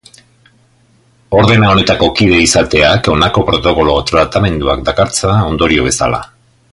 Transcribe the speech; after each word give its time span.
Ordena 1.39 1.67
honetako 1.73 2.09
kide 2.21 2.39
izateak 2.45 3.11
honako 3.17 3.45
protokolo 3.53 3.99
tratamenduak 4.13 4.85
dakartza 4.91 5.37
ondorio 5.55 5.87
bezala. 5.93 6.25